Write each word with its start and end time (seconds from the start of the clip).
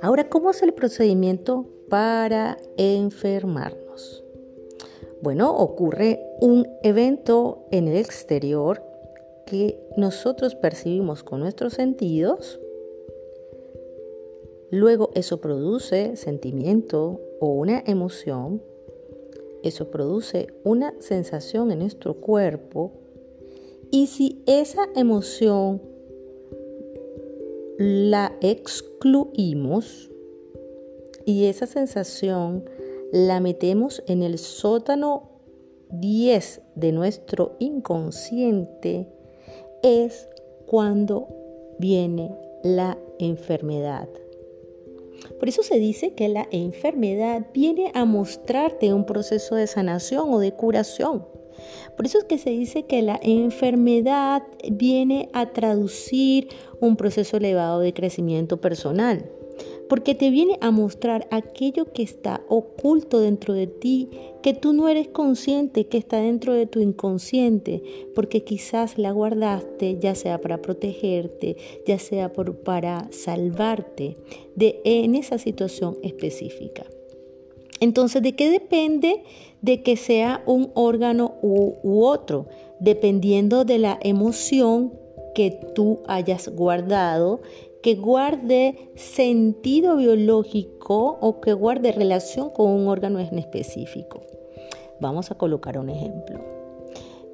Ahora, 0.00 0.28
¿cómo 0.28 0.50
es 0.50 0.62
el 0.62 0.72
procedimiento 0.72 1.66
para 1.88 2.56
enfermarnos? 2.76 4.24
Bueno, 5.20 5.54
ocurre 5.56 6.20
un 6.40 6.68
evento 6.82 7.66
en 7.70 7.88
el 7.88 7.96
exterior 7.96 8.82
que 9.46 9.78
nosotros 9.96 10.54
percibimos 10.54 11.24
con 11.24 11.40
nuestros 11.40 11.74
sentidos. 11.74 12.60
Luego 14.70 15.10
eso 15.14 15.40
produce 15.40 16.16
sentimiento 16.16 17.20
o 17.40 17.48
una 17.48 17.82
emoción. 17.86 18.62
Eso 19.62 19.90
produce 19.90 20.46
una 20.62 20.94
sensación 21.00 21.72
en 21.72 21.80
nuestro 21.80 22.14
cuerpo. 22.14 22.92
Y 23.90 24.06
si 24.06 24.42
esa 24.46 24.82
emoción 24.94 25.82
la 27.78 28.36
excluimos 28.40 30.10
y 31.24 31.46
esa 31.46 31.66
sensación 31.66 32.64
la 33.12 33.40
metemos 33.40 34.02
en 34.06 34.22
el 34.22 34.38
sótano 34.38 35.30
10 35.90 36.60
de 36.74 36.92
nuestro 36.92 37.56
inconsciente, 37.58 39.08
es 39.82 40.28
cuando 40.66 41.28
viene 41.78 42.36
la 42.62 42.98
enfermedad. 43.18 44.08
Por 45.38 45.48
eso 45.48 45.62
se 45.62 45.78
dice 45.78 46.12
que 46.12 46.28
la 46.28 46.46
enfermedad 46.50 47.46
viene 47.54 47.90
a 47.94 48.04
mostrarte 48.04 48.92
un 48.92 49.06
proceso 49.06 49.54
de 49.54 49.66
sanación 49.66 50.32
o 50.32 50.38
de 50.38 50.52
curación. 50.52 51.26
Por 51.98 52.06
eso 52.06 52.18
es 52.18 52.24
que 52.24 52.38
se 52.38 52.50
dice 52.50 52.84
que 52.84 53.02
la 53.02 53.18
enfermedad 53.20 54.44
viene 54.70 55.28
a 55.32 55.46
traducir 55.52 56.46
un 56.80 56.94
proceso 56.94 57.38
elevado 57.38 57.80
de 57.80 57.92
crecimiento 57.92 58.60
personal, 58.60 59.28
porque 59.88 60.14
te 60.14 60.30
viene 60.30 60.58
a 60.60 60.70
mostrar 60.70 61.26
aquello 61.32 61.92
que 61.92 62.04
está 62.04 62.40
oculto 62.48 63.18
dentro 63.18 63.52
de 63.52 63.66
ti, 63.66 64.10
que 64.44 64.54
tú 64.54 64.72
no 64.74 64.88
eres 64.88 65.08
consciente, 65.08 65.88
que 65.88 65.98
está 65.98 66.18
dentro 66.18 66.52
de 66.52 66.66
tu 66.66 66.78
inconsciente, 66.78 67.82
porque 68.14 68.44
quizás 68.44 68.96
la 68.96 69.10
guardaste, 69.10 69.98
ya 69.98 70.14
sea 70.14 70.40
para 70.40 70.62
protegerte, 70.62 71.56
ya 71.84 71.98
sea 71.98 72.32
para 72.32 73.08
salvarte 73.10 74.16
de 74.54 74.80
en 74.84 75.16
esa 75.16 75.36
situación 75.38 75.98
específica. 76.04 76.86
Entonces, 77.80 78.22
¿de 78.22 78.34
qué 78.34 78.50
depende 78.50 79.22
de 79.62 79.82
que 79.82 79.96
sea 79.96 80.42
un 80.46 80.70
órgano 80.74 81.34
u, 81.42 82.02
otro? 82.04 82.46
Dependiendo 82.80 83.64
de 83.64 83.78
la 83.78 83.98
emoción 84.02 84.92
que 85.34 85.50
tú 85.74 86.00
hayas 86.06 86.48
guardado, 86.48 87.40
que 87.82 87.94
guarde 87.94 88.90
sentido 88.96 89.96
biológico 89.96 91.18
o 91.20 91.40
que 91.40 91.52
guarde 91.52 91.92
relación 91.92 92.50
con 92.50 92.70
un 92.70 92.88
órgano 92.88 93.20
en 93.20 93.38
específico. 93.38 94.22
Vamos 95.00 95.30
a 95.30 95.36
colocar 95.36 95.78
un 95.78 95.90
ejemplo. 95.90 96.40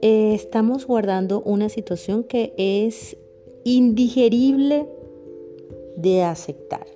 Eh, 0.00 0.32
estamos 0.34 0.86
guardando 0.86 1.42
una 1.42 1.68
situación 1.68 2.24
que 2.24 2.54
es 2.56 3.18
indigerible 3.64 4.88
de 5.96 6.22
aceptar. 6.22 6.86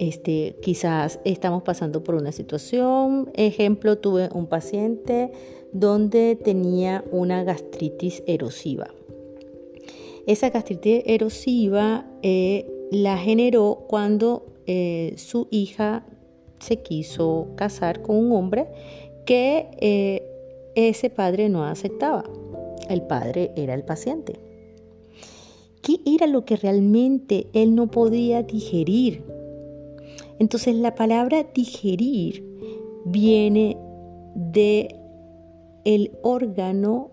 Este, 0.00 0.56
quizás 0.62 1.20
estamos 1.26 1.62
pasando 1.62 2.02
por 2.02 2.14
una 2.14 2.32
situación. 2.32 3.30
Ejemplo, 3.34 3.98
tuve 3.98 4.30
un 4.32 4.46
paciente 4.46 5.30
donde 5.74 6.36
tenía 6.36 7.04
una 7.12 7.44
gastritis 7.44 8.22
erosiva. 8.26 8.88
Esa 10.26 10.48
gastritis 10.48 11.02
erosiva 11.04 12.06
eh, 12.22 12.66
la 12.90 13.18
generó 13.18 13.84
cuando 13.90 14.46
eh, 14.66 15.12
su 15.18 15.48
hija 15.50 16.06
se 16.60 16.80
quiso 16.80 17.48
casar 17.56 18.00
con 18.00 18.16
un 18.16 18.32
hombre 18.32 18.68
que 19.26 19.68
eh, 19.82 20.22
ese 20.76 21.10
padre 21.10 21.50
no 21.50 21.64
aceptaba. 21.64 22.24
El 22.88 23.02
padre 23.02 23.50
era 23.54 23.74
el 23.74 23.84
paciente. 23.84 24.40
¿Qué 25.82 26.00
era 26.06 26.26
lo 26.26 26.46
que 26.46 26.56
realmente 26.56 27.48
él 27.52 27.74
no 27.74 27.90
podía 27.90 28.42
digerir? 28.42 29.39
Entonces 30.40 30.74
la 30.74 30.94
palabra 30.94 31.46
digerir 31.54 32.42
viene 33.04 33.76
de 34.34 34.96
el 35.84 36.12
órgano 36.22 37.10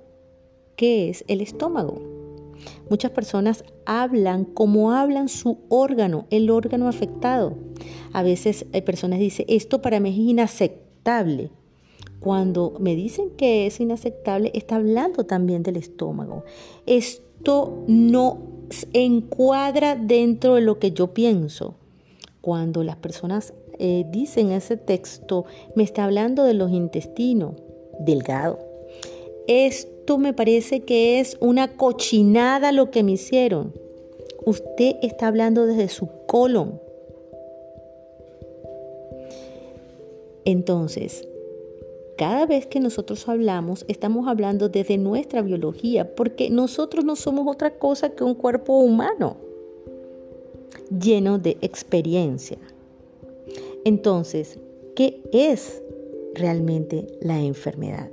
que 0.77 1.09
es 1.09 1.25
el 1.27 1.41
estómago. 1.41 2.01
Muchas 2.89 3.11
personas 3.11 3.65
hablan 3.85 4.45
como 4.45 4.93
hablan 4.93 5.27
su 5.27 5.59
órgano, 5.67 6.25
el 6.29 6.49
órgano 6.49 6.87
afectado. 6.87 7.57
A 8.13 8.23
veces 8.23 8.65
hay 8.71 8.81
personas 8.81 9.19
que 9.19 9.25
dicen, 9.25 9.45
esto 9.49 9.81
para 9.81 9.99
mí 9.99 10.09
es 10.09 10.15
inaceptable. 10.15 11.51
Cuando 12.21 12.77
me 12.79 12.95
dicen 12.95 13.31
que 13.31 13.67
es 13.67 13.81
inaceptable, 13.81 14.51
está 14.53 14.77
hablando 14.77 15.25
también 15.25 15.63
del 15.63 15.75
estómago. 15.75 16.45
Esto 16.85 17.83
no 17.87 18.39
encuadra 18.93 19.97
dentro 19.97 20.55
de 20.55 20.61
lo 20.61 20.79
que 20.79 20.91
yo 20.91 21.13
pienso 21.13 21.75
cuando 22.47 22.81
las 22.81 22.95
personas 22.95 23.53
eh, 23.77 24.05
dicen 24.09 24.53
ese 24.53 24.77
texto, 24.77 25.43
me 25.75 25.83
está 25.83 26.05
hablando 26.05 26.45
de 26.45 26.53
los 26.53 26.71
intestinos, 26.71 27.55
delgado. 27.99 28.57
Esto 29.49 30.17
me 30.17 30.31
parece 30.31 30.79
que 30.79 31.19
es 31.19 31.35
una 31.41 31.75
cochinada 31.75 32.71
lo 32.71 32.89
que 32.89 33.03
me 33.03 33.11
hicieron. 33.11 33.73
Usted 34.45 34.95
está 35.01 35.27
hablando 35.27 35.65
desde 35.65 35.89
su 35.89 36.07
colon. 36.25 36.79
Entonces, 40.45 41.27
cada 42.17 42.45
vez 42.45 42.65
que 42.65 42.79
nosotros 42.79 43.27
hablamos, 43.27 43.83
estamos 43.89 44.25
hablando 44.25 44.69
desde 44.69 44.97
nuestra 44.97 45.41
biología, 45.41 46.15
porque 46.15 46.49
nosotros 46.49 47.03
no 47.03 47.17
somos 47.17 47.45
otra 47.45 47.77
cosa 47.77 48.11
que 48.11 48.23
un 48.23 48.35
cuerpo 48.35 48.77
humano 48.77 49.46
lleno 50.89 51.39
de 51.39 51.57
experiencia. 51.61 52.57
Entonces, 53.85 54.59
¿qué 54.95 55.21
es 55.31 55.81
realmente 56.33 57.07
la 57.21 57.39
enfermedad? 57.39 58.11